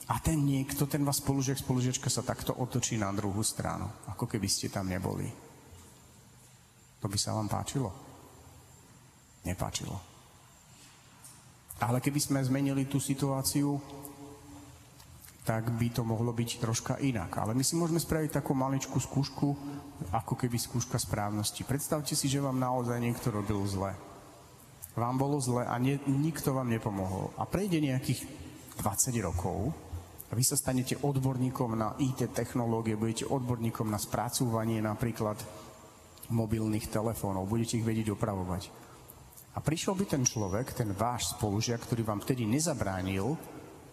[0.05, 4.49] A ten niekto, ten vás spolužiak, spolužiačka sa takto otočí na druhú stranu, ako keby
[4.53, 5.29] ste tam neboli.
[7.01, 7.89] To by sa vám páčilo?
[9.45, 10.14] Nepáčilo.
[11.83, 13.83] Ale keby sme zmenili tú situáciu,
[15.45, 17.37] tak by to mohlo byť troška inak.
[17.37, 19.49] Ale my si môžeme spraviť takú maličkú skúšku,
[20.09, 21.69] ako keby skúška správnosti.
[21.69, 23.93] Predstavte si, že vám naozaj niekto robil zle.
[24.95, 27.35] Vám bolo zle a nie, nikto vám nepomohol.
[27.37, 28.25] A prejde nejakých
[28.81, 29.75] 20 rokov
[30.31, 35.37] a vy sa stanete odborníkom na IT technológie, budete odborníkom na spracúvanie napríklad
[36.33, 38.84] mobilných telefónov, budete ich vedieť opravovať.
[39.55, 43.39] A prišiel by ten človek, ten váš spolužiak, ktorý vám vtedy nezabránil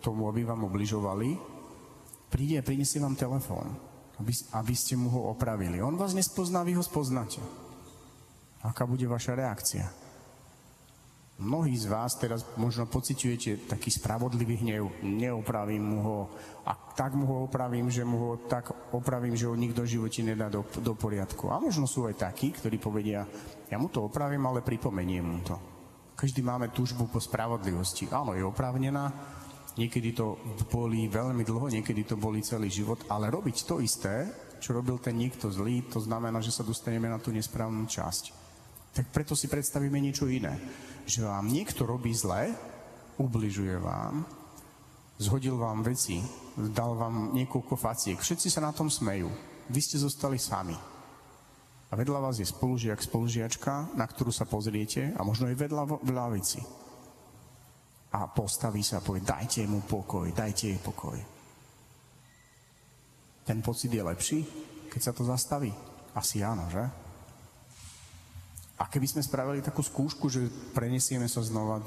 [0.02, 1.38] tomu, aby vám obližovali,
[2.34, 3.69] príde a prinesie vám telefón,
[4.17, 5.78] aby, aby ste mu ho opravili.
[5.78, 7.38] On vás nespozná, vy ho spoznáte.
[8.65, 10.00] Aká bude vaša reakcia?
[11.41, 15.01] Mnohí z vás teraz možno pociťujete taký spravodlivý hnev.
[15.01, 16.19] Neopravím mu ho
[16.62, 20.21] a tak mu ho opravím, že mu ho tak opravím, že ho nikto v živote
[20.21, 21.49] nedá do, do poriadku.
[21.49, 23.25] A možno sú aj takí, ktorí povedia,
[23.73, 25.58] ja mu to opravím, ale pripomeniem mu to.
[26.13, 28.06] Každý máme túžbu po spravodlivosti.
[28.13, 29.10] Áno, je oprávnená,
[29.82, 30.38] niekedy to
[30.69, 34.30] boli veľmi dlho, niekedy to boli celý život, ale robiť to isté,
[34.62, 38.40] čo robil ten niekto zlý, to znamená, že sa dostaneme na tú nesprávnu časť.
[38.91, 40.60] Tak preto si predstavíme niečo iné
[41.06, 42.54] že vám niekto robí zle,
[43.17, 44.25] ubližuje vám,
[45.19, 46.21] zhodil vám veci,
[46.58, 49.30] dal vám niekoľko faciek, všetci sa na tom smejú.
[49.71, 50.75] Vy ste zostali sami.
[51.91, 56.12] A vedľa vás je spolužiak, spolužiačka, na ktorú sa pozriete a možno aj vedľa v
[56.15, 56.63] lavici.
[58.15, 61.19] A postaví sa a povie, dajte mu pokoj, dajte jej pokoj.
[63.43, 64.39] Ten pocit je lepší,
[64.88, 65.71] keď sa to zastaví?
[66.15, 67.00] Asi áno, že?
[68.81, 71.85] A keby sme spravili takú skúšku, že prenesieme sa znova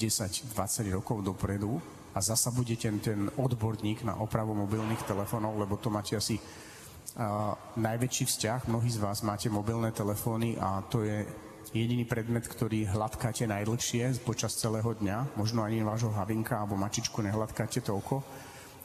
[0.00, 0.56] 10-20
[0.88, 1.76] rokov dopredu
[2.16, 7.52] a zasa bude ten, ten odborník na opravu mobilných telefónov, lebo to máte asi uh,
[7.76, 11.28] najväčší vzťah, mnohí z vás máte mobilné telefóny a to je
[11.76, 15.36] jediný predmet, ktorý hladkáte najdlhšie počas celého dňa.
[15.36, 18.24] Možno ani vášho havinka alebo mačičku nehladkáte toľko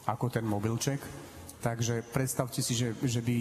[0.04, 1.00] ako ten mobilček.
[1.64, 3.36] Takže predstavte si, že, že by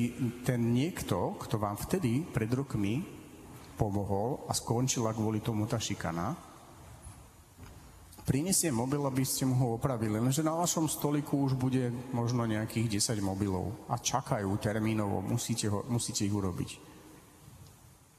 [0.47, 3.14] ten niekto, kto vám vtedy pred rokmi
[3.75, 6.35] pomohol a skončila kvôli tomu tá šikana,
[8.25, 12.97] prinesie mobil, aby ste mu ho opravili, lenže na vašom stoliku už bude možno nejakých
[12.97, 16.97] 10 mobilov a čakajú termínovo, musíte, ho, musíte ich urobiť.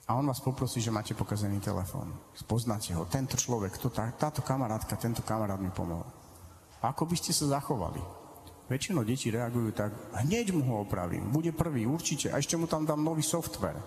[0.07, 2.15] A on vás poprosí, že máte pokazený telefón.
[2.31, 3.11] Spoznáte ho.
[3.11, 6.07] Tento človek, to, tá, táto kamarátka, tento kamarát mi pomohol.
[6.79, 7.99] Ako by ste sa zachovali?
[8.71, 9.91] Väčšinou deti reagujú tak,
[10.23, 13.79] hneď mu ho opravím, bude prvý, určite, a ešte mu tam dám nový software.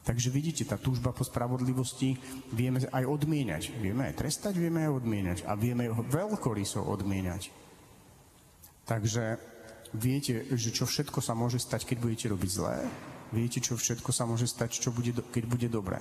[0.00, 2.16] Takže vidíte, tá túžba po spravodlivosti
[2.56, 3.76] vieme aj odmieniať.
[3.84, 5.38] Vieme aj trestať, vieme aj odmieniať.
[5.44, 7.52] A vieme ho veľkoryso odmieniať.
[8.88, 9.36] Takže
[9.92, 12.78] viete, že čo všetko sa môže stať, keď budete robiť zlé.
[13.30, 16.00] Viete, čo všetko sa môže stať, čo bude, keď bude dobré.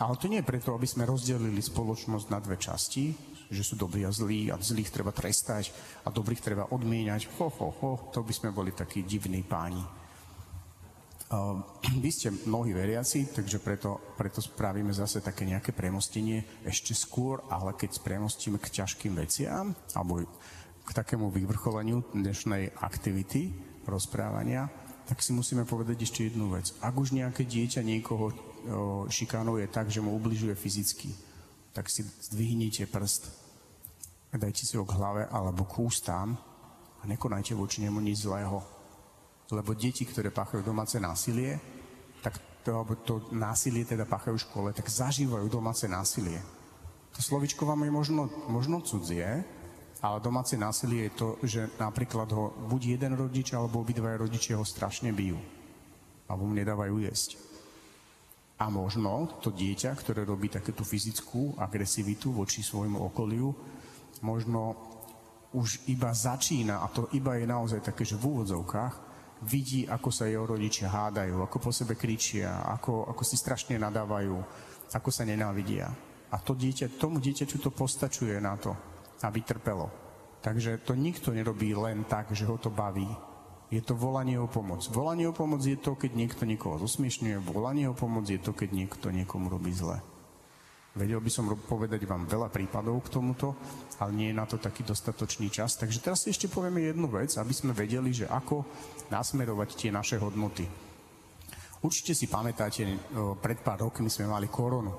[0.00, 3.12] Ale to nie je preto, aby sme rozdelili spoločnosť na dve časti,
[3.52, 5.72] že sú dobrí a zlí a zlých treba trestať
[6.04, 7.28] a dobrých treba odmieniať.
[7.36, 9.99] Ho, ho, ho, to by sme boli takí divní páni.
[11.30, 11.62] Ehm,
[12.02, 17.78] vy ste mnohí veriaci, takže preto, preto spravíme zase také nejaké premostenie ešte skôr, ale
[17.78, 20.26] keď premostíme k ťažkým veciam, alebo
[20.82, 23.54] k takému vyvrcholeniu dnešnej aktivity
[23.86, 24.66] rozprávania,
[25.06, 26.74] tak si musíme povedať ešte jednu vec.
[26.82, 28.34] Ak už nejaké dieťa niekoho
[29.06, 31.14] šikanuje tak, že mu ubližuje fyzicky,
[31.70, 33.40] tak si zdvihnite prst
[34.38, 36.38] dajte si ho k hlave alebo k ústám
[37.00, 38.62] a nekonajte voči nemu nič zlého.
[39.50, 41.58] Lebo deti, ktoré páchajú domáce násilie,
[42.22, 46.38] tak to, alebo to násilie teda páchajú v škole, tak zažívajú domáce násilie.
[47.16, 49.42] To slovičko vám je možno, možno cudzie,
[50.00, 54.64] ale domáce násilie je to, že napríklad ho buď jeden rodič alebo obidvaja rodičia ho
[54.64, 55.36] strašne bijú.
[56.30, 57.36] Alebo mu nedávajú jesť.
[58.60, 63.50] A možno to dieťa, ktoré robí takéto fyzickú agresivitu voči svojmu okoliu,
[64.20, 64.76] možno
[65.50, 69.09] už iba začína, a to iba je naozaj také, že v úvodzovkách,
[69.44, 74.36] vidí, ako sa jeho rodičia hádajú, ako po sebe kričia, ako, ako si strašne nadávajú,
[74.92, 75.88] ako sa nenávidia.
[76.30, 78.76] A to dieťa, tomu dieťaču to postačuje na to,
[79.24, 79.90] aby trpelo.
[80.40, 83.08] Takže to nikto nerobí len tak, že ho to baví.
[83.70, 84.82] Je to volanie o pomoc.
[84.90, 87.38] Volanie o pomoc je to, keď niekto niekoho zosmiešňuje.
[87.38, 90.02] Volanie o pomoc je to, keď niekto niekomu robí zle.
[91.00, 93.56] Vedel by som povedať vám veľa prípadov k tomuto,
[94.04, 95.80] ale nie je na to taký dostatočný čas.
[95.80, 98.68] Takže teraz si ešte povieme jednu vec, aby sme vedeli, že ako
[99.08, 100.68] nasmerovať tie naše hodnoty.
[101.80, 102.84] Určite si pamätáte,
[103.40, 104.92] pred pár rokmi sme mali koronu.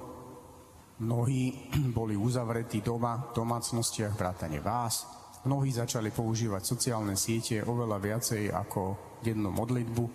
[1.05, 5.05] Mnohí boli uzavretí doma, v domácnostiach, vrátane vás.
[5.45, 8.81] Mnohí začali používať sociálne siete oveľa viacej ako
[9.21, 10.05] dennú modlitbu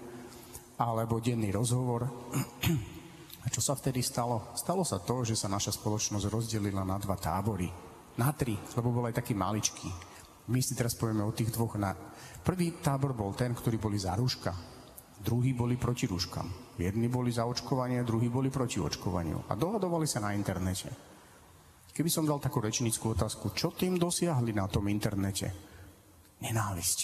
[0.82, 2.10] alebo denný rozhovor.
[3.46, 4.50] A čo sa vtedy stalo?
[4.58, 7.70] Stalo sa to, že sa naša spoločnosť rozdelila na dva tábory.
[8.18, 9.88] Na tri, lebo bol aj taký maličký.
[10.50, 11.78] My si teraz povieme o tých dvoch.
[11.78, 11.94] Na...
[12.42, 14.76] Prvý tábor bol ten, ktorý boli za rúška
[15.26, 16.76] druhí boli proti rúškam.
[16.76, 19.48] Jedni boli za očkovanie, druhí boli proti očkovaniu.
[19.48, 20.92] A dohadovali sa na internete.
[21.90, 25.48] Keby som dal takú rečnickú otázku, čo tým dosiahli na tom internete?
[26.44, 26.98] Nenávisť.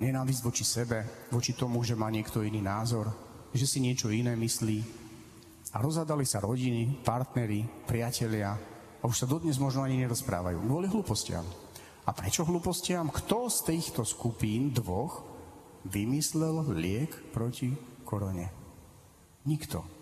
[0.00, 3.10] Nenávisť voči sebe, voči tomu, že má niekto iný názor,
[3.54, 4.78] že si niečo iné myslí.
[5.70, 8.58] A rozhadali sa rodiny, partnery, priatelia
[9.00, 10.58] a už sa dodnes možno ani nerozprávajú.
[10.66, 11.46] Kvôli hlúpostiam.
[12.06, 13.06] A prečo hlúpostiam?
[13.06, 15.22] Kto z týchto skupín dvoch
[15.86, 17.70] vymyslel liek proti
[18.02, 18.50] korone?
[19.46, 20.00] Nikto.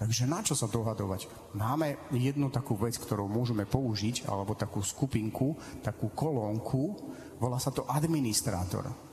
[0.00, 1.28] Takže na čo sa dohadovať?
[1.60, 6.96] Máme jednu takú vec, ktorú môžeme použiť, alebo takú skupinku, takú kolónku,
[7.36, 9.09] volá sa to administrátor.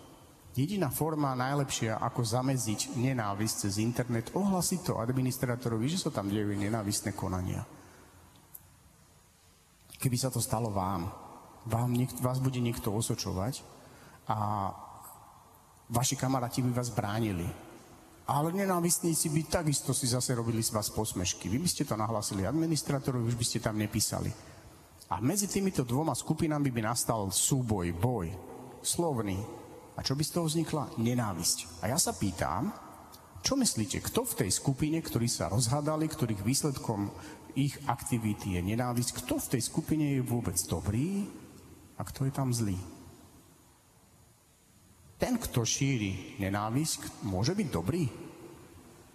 [0.58, 6.50] Jediná forma najlepšia, ako zameziť nenávisť cez internet, ohlasiť to administrátorovi, že sa tam dejú
[6.50, 7.62] nenávistné konania.
[10.02, 11.14] Keby sa to stalo vám,
[11.70, 11.90] vám
[12.26, 13.62] vás bude niekto osočovať
[14.26, 14.38] a
[15.88, 17.48] Vaši kamaráti by vás bránili.
[18.28, 21.48] Ale nenávistníci by takisto si zase robili z vás posmešky.
[21.48, 24.28] Vy by ste to nahlásili administratorovi, už by ste tam nepísali.
[25.08, 28.28] A medzi týmito dvoma skupinami by nastal súboj, boj,
[28.84, 29.40] slovný.
[29.98, 31.02] A čo by z toho vznikla?
[31.02, 31.82] Nenávisť.
[31.82, 32.70] A ja sa pýtam,
[33.42, 37.10] čo myslíte, kto v tej skupine, ktorí sa rozhadali, ktorých výsledkom
[37.58, 41.26] ich aktivity je nenávisť, kto v tej skupine je vôbec dobrý
[41.98, 42.78] a kto je tam zlý?
[45.18, 48.06] Ten, kto šíri nenávisť, môže byť dobrý?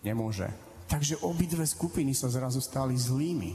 [0.03, 0.51] Nemôže.
[0.91, 3.55] Takže obidve skupiny sa zrazu stali zlými.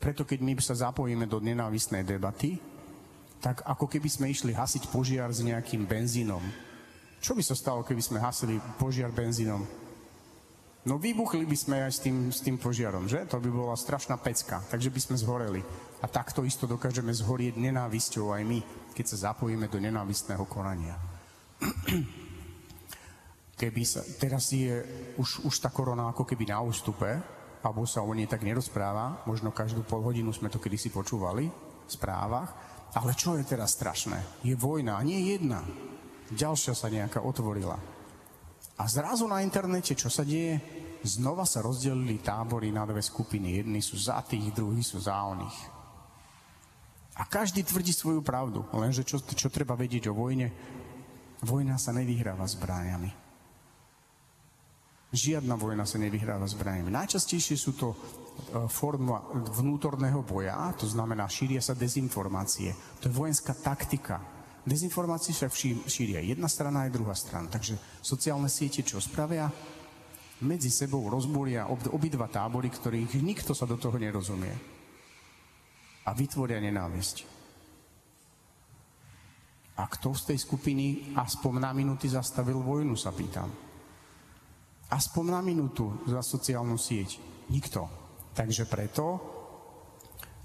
[0.00, 2.56] Preto keď my sa zapojíme do nenávisnej debaty,
[3.38, 6.42] tak ako keby sme išli hasiť požiar s nejakým benzínom.
[7.18, 9.62] Čo by sa stalo, keby sme hasili požiar benzínom?
[10.86, 13.26] No vybuchli by sme aj s tým, s tým požiarom, že?
[13.28, 15.62] To by bola strašná pecka, takže by sme zhoreli.
[15.98, 18.60] A takto isto dokážeme zhorieť nenávisťou aj my,
[18.94, 20.94] keď sa zapojíme do nenávistného konania.
[23.60, 24.70] Keby sa, teraz je
[25.18, 27.10] už, už tá korona ako keby na ústupe,
[27.58, 31.90] alebo sa o nej tak nerozpráva, možno každú pol hodinu sme to kedysi počúvali v
[31.90, 32.54] správach,
[32.96, 34.40] ale čo je teraz strašné?
[34.46, 35.60] Je vojna, a nie jedna.
[36.32, 37.76] Ďalšia sa nejaká otvorila.
[38.78, 40.60] A zrazu na internete, čo sa deje?
[41.02, 43.58] Znova sa rozdelili tábory na dve skupiny.
[43.60, 45.58] Jedni sú za tých, druhí sú za oných.
[47.18, 48.62] A každý tvrdí svoju pravdu.
[48.70, 50.54] Lenže čo, čo treba vedieť o vojne?
[51.42, 53.27] Vojna sa nevyhráva zbraniami.
[55.08, 56.92] Žiadna vojna sa nevyhráva zbraniami.
[56.92, 57.96] Najčastejšie sú to e,
[58.68, 59.24] forma
[59.56, 62.76] vnútorného boja, to znamená, šíria sa dezinformácie.
[63.00, 64.20] To je vojenská taktika.
[64.68, 67.48] Dezinformácie však šíria jedna strana aj druhá strana.
[67.48, 69.48] Takže sociálne siete čo spravia?
[70.44, 74.52] Medzi sebou rozbúria obidva tábory, ktorých nikto sa do toho nerozumie.
[76.04, 77.16] A vytvoria nenávisť.
[79.80, 83.67] A kto z tej skupiny aspoň na minúty zastavil vojnu, sa pýtam.
[84.88, 87.20] Aspoň na minútu za sociálnu sieť.
[87.52, 87.84] Nikto.
[88.32, 89.20] Takže preto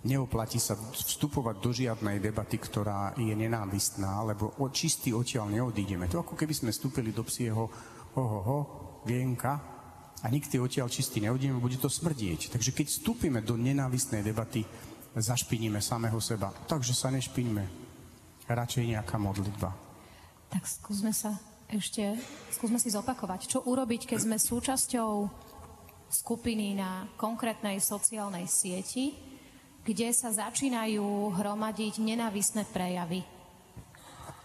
[0.04, 6.12] neoplatí sa vstupovať do žiadnej debaty, ktorá je nenávistná, lebo o čistý odtiaľ neodídeme.
[6.12, 7.72] To ako keby sme vstúpili do psieho
[8.20, 8.58] ohoho,
[9.08, 9.60] vienka
[10.24, 12.52] a nikdy odtiaľ čistý neodídeme, bude to smrdieť.
[12.52, 14.68] Takže keď vstúpime do nenávistnej debaty,
[15.16, 16.52] zašpiníme samého seba.
[16.68, 17.64] Takže sa nešpiňme.
[18.44, 19.72] Radšej nejaká modlitba.
[20.52, 22.14] Tak skúsme sa ešte,
[22.54, 25.12] skúsme si zopakovať, čo urobiť, keď sme súčasťou
[26.14, 29.18] skupiny na konkrétnej sociálnej sieti,
[29.84, 33.26] kde sa začínajú hromadiť nenávisné prejavy.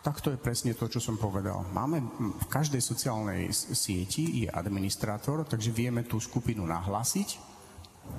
[0.01, 1.69] Tak to je presne to, čo som povedal.
[1.75, 7.58] Máme v každej sociálnej sieti je administrátor, takže vieme tú skupinu nahlásiť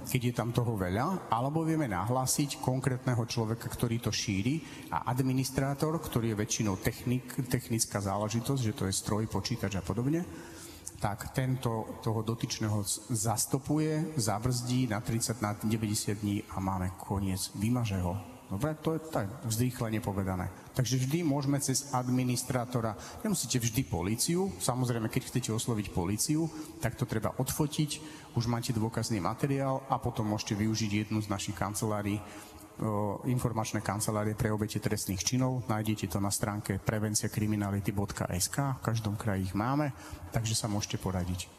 [0.09, 5.99] keď je tam toho veľa, alebo vieme nahlásiť konkrétneho človeka, ktorý to šíri a administrátor,
[6.01, 10.25] ktorý je väčšinou technik, technická záležitosť, že to je stroj, počítač a podobne,
[10.99, 17.55] tak tento toho dotyčného zastopuje, zabrzdí na 30, na 90 dní a máme koniec.
[17.55, 18.38] Vymaže ho.
[18.49, 20.49] Dobre, to je tak vzrýchlenie povedané.
[20.73, 26.49] Takže vždy môžeme cez administrátora, nemusíte vždy políciu, samozrejme, keď chcete osloviť políciu,
[26.81, 28.01] tak to treba odfotiť,
[28.33, 32.17] už máte dôkazný materiál a potom môžete využiť jednu z našich kancelárií,
[33.27, 35.67] informačné kancelárie pre obete trestných činov.
[35.67, 39.91] Nájdete to na stránke prevenciakriminality.sk, v každom kraji ich máme,
[40.31, 41.51] takže sa môžete poradiť.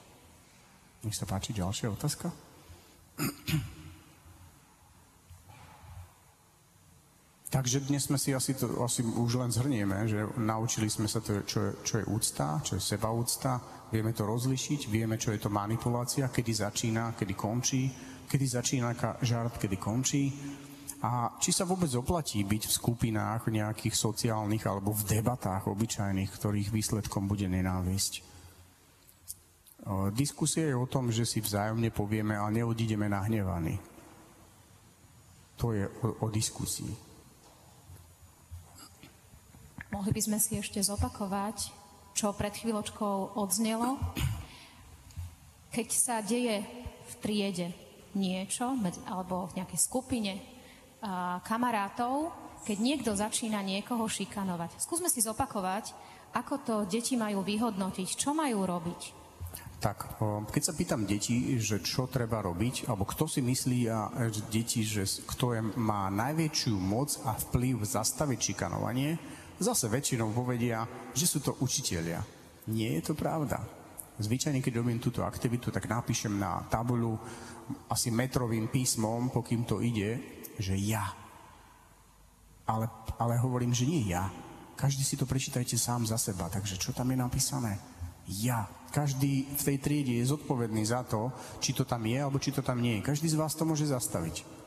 [1.05, 2.33] Nech sa páči, ďalšia otázka.
[7.51, 11.43] Takže dnes sme si asi, to, asi už len zhrnieme, že naučili sme sa to,
[11.43, 13.59] čo je, čo je úcta, čo je sebaúcta,
[13.91, 17.91] vieme to rozlišiť, vieme, čo je to manipulácia, kedy začína, kedy končí,
[18.31, 18.95] kedy začína
[19.27, 20.31] žart, kedy končí.
[21.03, 26.71] A či sa vôbec oplatí byť v skupinách nejakých sociálnych alebo v debatách obyčajných, ktorých
[26.71, 28.23] výsledkom bude nenávisť.
[30.15, 33.75] Diskusia je o tom, že si vzájomne povieme, ale neodídeme nahnevaní.
[35.59, 37.10] To je o, o diskusii.
[40.01, 41.77] Mohli by sme si ešte zopakovať,
[42.17, 44.01] čo pred chvíľočkou odznelo.
[45.77, 46.65] Keď sa deje
[47.05, 47.77] v triede
[48.17, 50.41] niečo, alebo v nejakej skupine
[51.45, 52.33] kamarátov,
[52.65, 54.81] keď niekto začína niekoho šikanovať.
[54.81, 55.93] Skúsme si zopakovať,
[56.33, 59.21] ako to deti majú vyhodnotiť, čo majú robiť.
[59.85, 60.17] Tak,
[60.49, 64.09] keď sa pýtam deti, že čo treba robiť, alebo kto si myslí a
[64.49, 71.29] deti, že kto je, má najväčšiu moc a vplyv zastaviť šikanovanie, zase väčšinou povedia, že
[71.29, 72.25] sú to učitelia.
[72.73, 73.61] Nie je to pravda.
[74.21, 77.17] Zvyčajne, keď robím túto aktivitu, tak napíšem na tabuľu
[77.89, 80.21] asi metrovým písmom, pokým to ide,
[80.61, 81.05] že ja.
[82.69, 84.29] Ale, ale hovorím, že nie ja.
[84.77, 86.49] Každý si to prečítajte sám za seba.
[86.49, 87.77] Takže čo tam je napísané?
[88.41, 88.69] Ja.
[88.91, 91.31] Každý v tej triede je zodpovedný za to,
[91.63, 93.07] či to tam je, alebo či to tam nie je.
[93.07, 94.60] Každý z vás to môže zastaviť.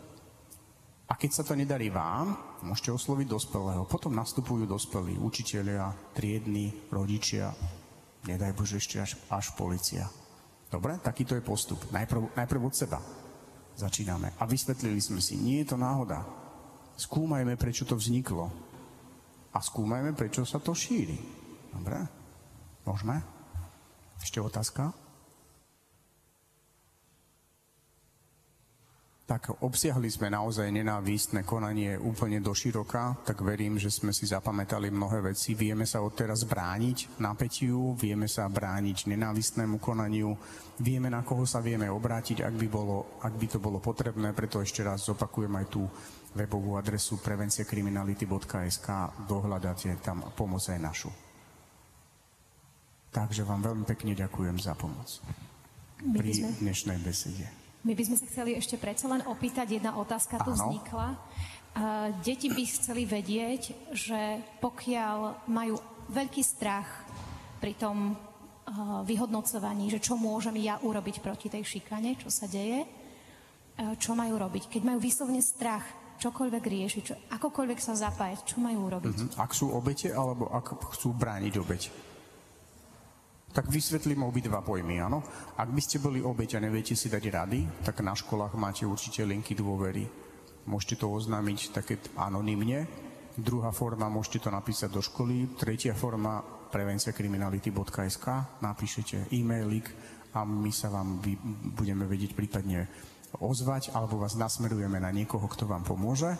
[1.13, 2.33] A keď sa to nedarí vám,
[2.65, 3.85] môžete osloviť dospelého.
[3.85, 7.53] Potom nastupujú dospelí, učitelia, triedni, rodičia,
[8.25, 10.09] nedaj Bože ešte až, až policia.
[10.73, 11.77] Dobre, takýto je postup.
[11.93, 12.97] Najprv, najprv od seba
[13.77, 14.33] začíname.
[14.41, 16.25] A vysvetlili sme si, nie je to náhoda.
[16.97, 18.49] Skúmajme, prečo to vzniklo.
[19.53, 21.17] A skúmajme, prečo sa to šíri.
[21.69, 21.97] Dobre?
[22.89, 23.21] Môžeme?
[24.17, 25.02] Ešte otázka?
[29.23, 34.91] Tak obsiahli sme naozaj nenávistné konanie úplne do široka, tak verím, že sme si zapamätali
[34.91, 35.55] mnohé veci.
[35.55, 40.35] Vieme sa odteraz brániť napätiu, vieme sa brániť nenávistnému konaniu,
[40.83, 44.59] vieme, na koho sa vieme obrátiť, ak by, bolo, ak by to bolo potrebné, preto
[44.59, 45.87] ešte raz zopakujem aj tú
[46.35, 48.87] webovú adresu prevenciakriminality.sk,
[49.23, 51.11] dohľadáte tam pomoc aj našu.
[53.13, 55.07] Takže vám veľmi pekne ďakujem za pomoc
[56.03, 57.62] pri dnešnej besede.
[57.83, 61.19] My by sme sa chceli ešte predsa len opýtať, jedna otázka tu vznikla.
[62.23, 65.75] Deti by chceli vedieť, že pokiaľ majú
[66.07, 66.87] veľký strach
[67.59, 68.15] pri tom
[69.03, 72.87] vyhodnocovaní, že čo môžem ja urobiť proti tej šikane, čo sa deje,
[73.99, 74.71] čo majú robiť.
[74.71, 75.83] Keď majú vyslovne strach
[76.23, 79.17] čokoľvek riešiť, čo, akokoľvek sa zapájať, čo majú urobiť?
[79.27, 79.43] Uh-huh.
[79.43, 82.12] Ak sú obete, alebo ak chcú brániť obeť?
[83.53, 85.21] Tak vysvetlím obidva pojmy, áno.
[85.61, 89.21] Ak by ste boli obeť a neviete si dať rady, tak na školách máte určite
[89.21, 90.09] linky dôvery.
[90.65, 92.89] Môžete to oznámiť také anonymne.
[93.37, 95.53] Druhá forma, môžete to napísať do školy.
[95.53, 96.41] Tretia forma,
[96.73, 98.25] prevenciakriminality.sk.
[98.57, 99.85] Napíšete e-mailik
[100.33, 101.21] a my sa vám
[101.77, 102.89] budeme vedieť prípadne
[103.37, 106.33] ozvať, alebo vás nasmerujeme na niekoho, kto vám pomôže.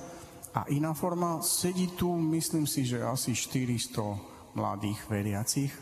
[0.54, 5.74] A iná forma, sedí tu, myslím si, že asi 400 mladých veriacich,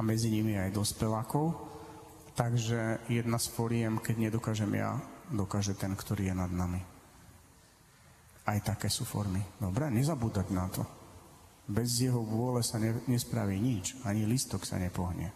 [0.00, 1.52] a medzi nimi aj dospelákov.
[2.32, 4.96] Takže jedna z foriem, keď nedokážem ja,
[5.28, 6.80] dokáže ten, ktorý je nad nami.
[8.48, 9.44] Aj také sú formy.
[9.60, 10.80] Dobre, nezabúdať na to.
[11.68, 15.28] Bez jeho vôle sa ne, nespraví nič, ani listok sa nepohne.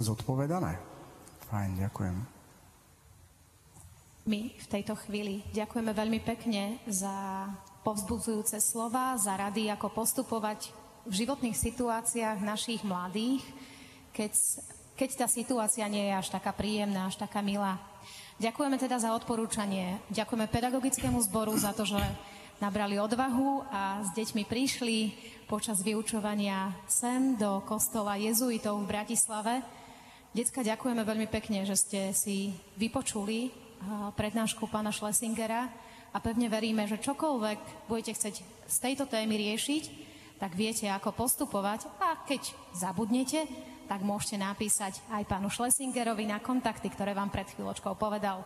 [0.00, 0.80] Zodpovedané?
[1.52, 2.16] Fajn, ďakujem.
[4.24, 5.44] my v tejto chvíli.
[5.52, 7.44] Ďakujeme veľmi pekne za
[7.84, 13.42] povzbudzujúce slova, za rady, ako postupovať v životných situáciách našich mladých,
[14.14, 14.32] keď,
[14.94, 17.80] keď tá situácia nie je až taká príjemná, až taká milá.
[18.38, 19.98] Ďakujeme teda za odporúčanie.
[20.10, 22.00] Ďakujeme pedagogickému zboru za to, že
[22.62, 24.98] nabrali odvahu a s deťmi prišli
[25.50, 29.62] počas vyučovania sem do kostola jezuitov v Bratislave.
[30.32, 33.52] Decka, ďakujeme veľmi pekne, že ste si vypočuli
[34.14, 35.68] prednášku pána Schlesingera
[36.14, 38.34] a pevne veríme, že čokoľvek budete chcieť
[38.70, 40.11] z tejto témy riešiť,
[40.42, 43.46] tak viete, ako postupovať a keď zabudnete,
[43.86, 48.42] tak môžete napísať aj pánu Schlesingerovi na kontakty, ktoré vám pred chvíľočkou povedal.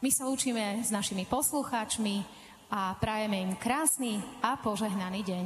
[0.00, 2.24] My sa učíme s našimi poslucháčmi
[2.72, 5.44] a prajeme im krásny a požehnaný deň.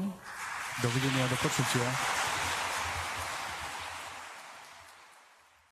[0.86, 1.90] Dovidenia, do počutia.